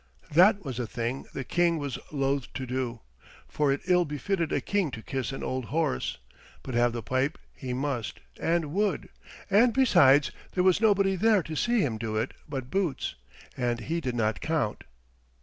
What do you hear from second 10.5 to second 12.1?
there was nobody there to see him